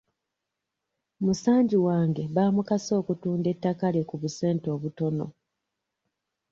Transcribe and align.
Musanji 1.23 1.77
wange 1.87 2.23
baamukase 2.35 2.91
okutunda 3.01 3.47
ettaka 3.53 3.85
lye 3.93 4.03
ku 4.09 4.15
busente 4.21 4.67
obutono. 4.75 5.25